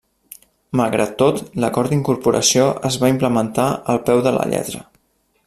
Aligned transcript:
Malgrat 0.79 1.11
tot, 1.19 1.43
l'acord 1.65 1.93
d'incorporació 1.93 2.65
es 2.91 2.99
va 3.05 3.11
implementar 3.15 3.67
al 3.95 4.01
peu 4.09 4.25
de 4.31 4.35
la 4.41 4.49
lletra. 4.55 4.85